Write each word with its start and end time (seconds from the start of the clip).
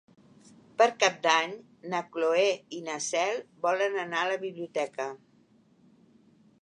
Per 0.81 0.85
Cap 1.03 1.19
d'Any 1.25 1.51
na 1.91 1.99
Cloè 2.15 2.47
i 2.77 2.81
na 2.87 2.95
Cel 3.09 3.39
volen 3.67 4.01
anar 4.07 4.25
a 4.25 4.33
la 4.33 4.41
biblioteca. 4.47 5.09